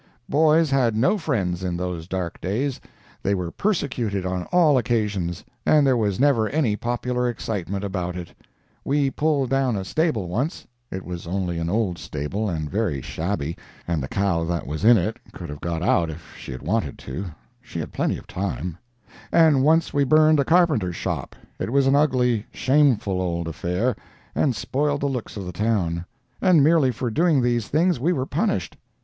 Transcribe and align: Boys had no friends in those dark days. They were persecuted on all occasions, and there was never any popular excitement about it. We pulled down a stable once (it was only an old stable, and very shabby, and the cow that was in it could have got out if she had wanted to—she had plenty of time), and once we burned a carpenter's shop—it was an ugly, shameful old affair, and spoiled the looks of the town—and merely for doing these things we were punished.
Boys 0.29 0.71
had 0.71 0.95
no 0.95 1.15
friends 1.19 1.63
in 1.63 1.77
those 1.77 2.07
dark 2.07 2.41
days. 2.41 2.81
They 3.21 3.35
were 3.35 3.51
persecuted 3.51 4.25
on 4.25 4.45
all 4.45 4.79
occasions, 4.79 5.43
and 5.63 5.85
there 5.85 5.95
was 5.95 6.19
never 6.19 6.49
any 6.49 6.75
popular 6.75 7.29
excitement 7.29 7.83
about 7.83 8.15
it. 8.15 8.33
We 8.83 9.11
pulled 9.11 9.51
down 9.51 9.75
a 9.75 9.85
stable 9.85 10.27
once 10.27 10.65
(it 10.89 11.05
was 11.05 11.27
only 11.27 11.59
an 11.59 11.69
old 11.69 11.99
stable, 11.99 12.49
and 12.49 12.67
very 12.67 12.99
shabby, 12.99 13.55
and 13.87 14.01
the 14.01 14.07
cow 14.07 14.43
that 14.45 14.65
was 14.65 14.83
in 14.83 14.97
it 14.97 15.17
could 15.33 15.49
have 15.49 15.61
got 15.61 15.83
out 15.83 16.09
if 16.09 16.33
she 16.35 16.51
had 16.51 16.63
wanted 16.63 16.97
to—she 16.97 17.77
had 17.79 17.93
plenty 17.93 18.17
of 18.17 18.25
time), 18.25 18.79
and 19.31 19.61
once 19.63 19.93
we 19.93 20.03
burned 20.03 20.39
a 20.39 20.43
carpenter's 20.43 20.95
shop—it 20.95 21.69
was 21.69 21.85
an 21.85 21.95
ugly, 21.95 22.43
shameful 22.51 23.21
old 23.21 23.47
affair, 23.47 23.95
and 24.33 24.55
spoiled 24.55 25.01
the 25.01 25.05
looks 25.05 25.37
of 25.37 25.45
the 25.45 25.51
town—and 25.53 26.63
merely 26.63 26.89
for 26.89 27.11
doing 27.11 27.39
these 27.39 27.67
things 27.67 27.99
we 27.99 28.11
were 28.11 28.25
punished. 28.25 28.75